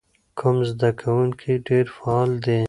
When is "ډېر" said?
1.67-1.85